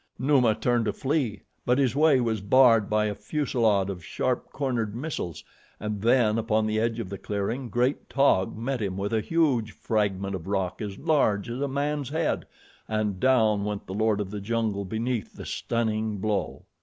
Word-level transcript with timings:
Numa 0.17 0.55
turned 0.55 0.85
to 0.85 0.93
flee, 0.93 1.43
but 1.63 1.77
his 1.77 1.95
way 1.95 2.19
was 2.19 2.41
barred 2.41 2.89
by 2.89 3.05
a 3.05 3.13
fusilade 3.13 3.87
of 3.87 4.03
sharp 4.03 4.51
cornered 4.51 4.95
missiles, 4.95 5.43
and 5.79 6.01
then, 6.01 6.39
upon 6.39 6.65
the 6.65 6.79
edge 6.79 6.99
of 6.99 7.07
the 7.07 7.19
clearing, 7.19 7.69
great 7.69 8.09
Taug 8.09 8.57
met 8.57 8.81
him 8.81 8.97
with 8.97 9.13
a 9.13 9.21
huge 9.21 9.73
fragment 9.73 10.33
of 10.33 10.47
rock 10.47 10.81
as 10.81 10.97
large 10.97 11.51
as 11.51 11.61
a 11.61 11.67
man's 11.67 12.09
head, 12.09 12.47
and 12.87 13.19
down 13.19 13.63
went 13.63 13.85
the 13.85 13.93
Lord 13.93 14.19
of 14.19 14.31
the 14.31 14.41
Jungle 14.41 14.85
beneath 14.85 15.33
the 15.35 15.45
stunning 15.45 16.17
blow. 16.17 16.63